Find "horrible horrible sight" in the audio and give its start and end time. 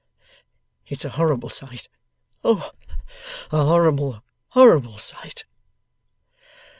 3.65-5.45